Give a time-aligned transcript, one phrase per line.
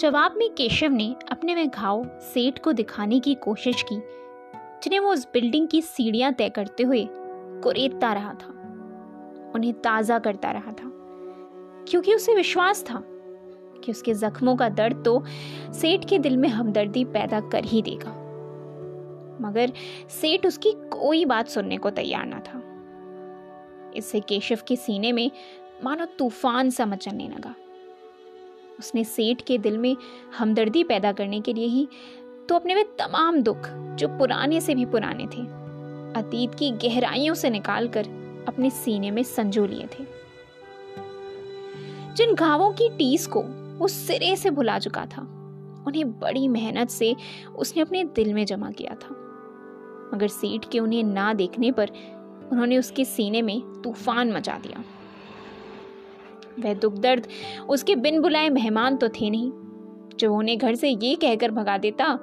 [0.00, 3.96] जवाब में केशव ने अपने वह घाव सेठ को दिखाने की कोशिश की,
[4.82, 7.06] जिन्हें वो उस बिल्डिंग की सीढ़ियाँ तय करते हुए
[7.62, 8.52] कुरेदता रहा था,
[9.54, 10.90] उन्हें ताज़ा करता रहा था,
[11.88, 13.02] क्योंकि उसे विश्वास था
[13.84, 15.22] कि उसके जख्मों का दर्द तो
[15.72, 18.10] सेठ के दिल में हमदर्दी पैदा कर ही देगा।
[19.40, 19.72] मगर
[20.10, 22.62] सेठ उसकी कोई बात सुनने को तैयार ना था।
[23.96, 25.30] इससे केशव के सीने में
[25.84, 27.54] मानो तूफ़ान सा मचलने लगा।
[28.78, 29.96] उसने सेठ के दिल में
[30.38, 31.88] हमदर्दी पैदा करने के लिए ही
[32.48, 35.42] तो अपने वे तमाम दुख, जो पुराने से भी पुराने थे,
[36.14, 38.06] अतीत की गहराइयों से निकालकर
[38.48, 40.04] अपने सीने में संजो लिए थे।
[42.14, 43.42] जिन घावों की टीस को
[43.78, 45.22] वो सिरे से भुला चुका था,
[45.86, 47.14] उन्हें बड़ी मेहनत से
[47.56, 49.14] उसने अपने दिल में जमा किया था।
[50.14, 51.90] मगर सेठ के उन्हें ना देखने पर
[52.52, 54.82] उन्होंने उसके सीने में तूफ़ान मचा दिया।
[56.58, 57.26] वह दुख दर्द
[57.68, 59.52] उसके बिन बुलाए मेहमान तो थे नहीं।
[60.18, 62.18] जो उन्हें घर से ये कहकर भगा देता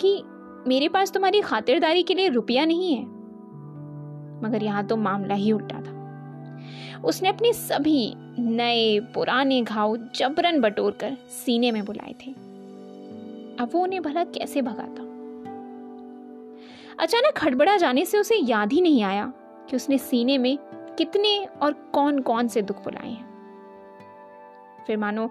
[0.00, 0.22] कि
[0.68, 3.02] मेरे पास तुम्हारी खातिरदारी के लिए रुपया नहीं है।
[4.42, 5.96] मगर यहाँ तो मामला ही उल्टा था।
[7.04, 12.30] उसने अपने सभी नए पुराने घाव जबरन बटोर कर सीने में बुलाए थे।
[13.60, 15.02] अब वो उन्हें भला कैसे भगाता?
[16.98, 19.32] अचानक खड़बड़ा जाने से उसे याद ही नहीं आया
[19.70, 20.58] कि उसने सीने में
[20.98, 23.25] कितने और कौन कौन से दुख बुलाए हैं।
[24.86, 25.28] फिर मानो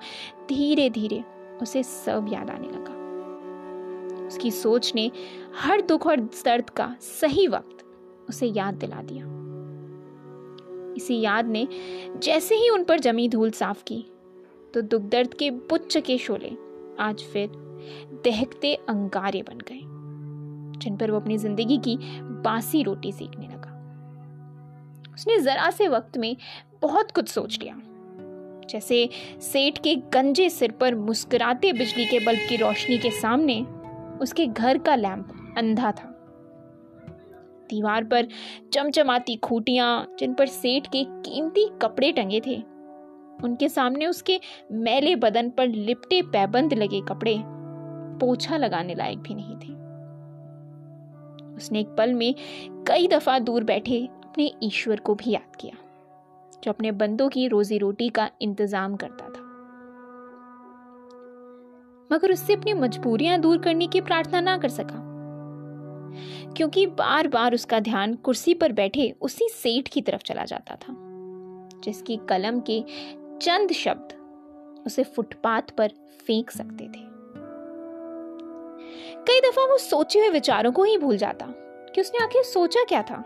[0.50, 1.24] धीरे धीरे
[1.62, 2.94] उसे सब याद आने लगा।
[4.28, 5.10] उसकी सोच ने
[5.58, 7.86] हर दुख और दर्द का सही वक्त
[8.30, 9.26] उसे याद दिला दिया।
[10.98, 11.68] इसी याद ने
[12.18, 14.06] जैसे ही उन पर जमी धूल साफ़ की
[14.74, 16.52] तो दुख दर्द के पुच्छ के शोले
[17.00, 17.52] आज फिर
[18.26, 19.82] दहकते अंगारे बन गए,
[20.80, 21.98] जिन पर वो अपनी ज़िंदगी की
[22.44, 23.72] बासी रोटी सीखने लगा।
[25.14, 26.36] उसने जरा से वक्त में
[26.82, 27.76] बहुत कुछ सोच लिया।
[28.70, 29.08] जैसे
[29.42, 33.62] सेठ के गंजे सिर पर मुस्कुराते बिजली के बल्ब की रोशनी के सामने
[34.22, 36.12] उसके घर का लैंप अंधा था।
[37.70, 38.28] दीवार पर
[38.74, 42.56] चमचमाती खूटियाँ, जिन पर सेठ के कीमती कपड़े टंगे थे,
[43.44, 44.40] उनके सामने उसके
[44.72, 47.38] मैले बदन पर लिपटे पैबंद लगे कपड़े
[48.20, 49.74] पोछा लगाने लायक भी नहीं थे।
[51.56, 52.34] उसने एक पल में
[52.88, 55.78] कई दफ़ा दूर बैठे अपने ईश्वर को भी याद किया।
[56.64, 59.44] जो अपने बंदों की रोजी रोटी का इंतज़ाम करता था।
[62.10, 65.04] मगर उससे अपनी मजबूरियाँ दूर करने की प्रार्थना ना कर सका।
[66.58, 70.96] क्योंकि बार बार उसका ध्यान कुर्सी पर बैठे उसी सेठ की तरफ़ चला जाता था,
[71.84, 72.82] जिसकी कलम के
[73.42, 74.14] चंद शब्द
[74.86, 75.92] उसे फुटपाथ पर
[76.28, 77.04] फेंक सकते थे।
[79.28, 81.46] कई दफ़ा वो सोचे हुए विचारों को ही भूल जाता
[81.96, 83.24] कि उसने आखिर सोचा क्या था,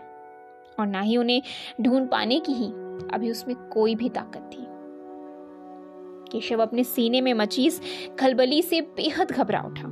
[0.80, 1.42] और ना ही उन्हें
[1.80, 2.68] ढूंढ पाने की ही
[3.12, 4.66] अभी उसमें कोई भी ताकत थी।
[6.32, 7.80] केशव अपने सीने में मचीस
[8.20, 9.88] खलबली से बेहद घबरा उठा।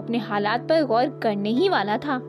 [0.00, 2.20] अपने हालात पर गौर करने ही वाला था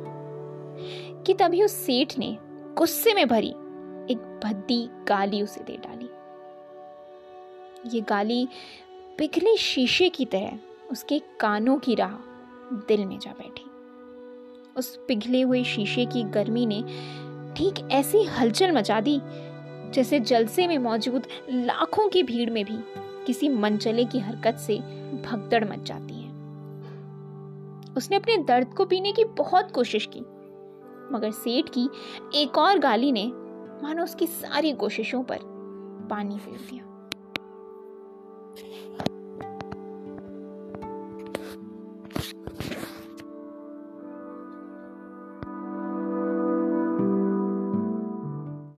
[1.24, 2.38] कि तभी उस सेठ ने
[2.78, 3.50] गुस्से में भरी
[4.12, 6.10] एक भद्दी गाली उसे दे डाली।
[7.96, 8.48] ये गाली
[9.18, 10.60] पिघले शीशे की तरह
[10.92, 12.14] उसके कानों की राह
[12.88, 13.64] दिल में जा बैठी।
[14.78, 16.82] उस पिघले हुए शीशे की गर्मी ने
[17.54, 19.20] ठीक ऐसी हलचल मचा दी
[19.94, 22.78] जैसे जलसे में मौजूद लाखों की भीड़ में भी
[23.26, 24.78] किसी मनचले की हरकत से
[25.24, 26.32] भगदड़ मच जाती है।
[27.94, 30.20] उसने अपने दर्द को पीने की बहुत कोशिश की,
[31.12, 31.90] मगर सेठ की
[32.36, 33.26] एक और गाली ने
[33.84, 35.40] मानो उसकी सारी कोशिशों पर
[36.10, 36.84] पानी फेर दिया।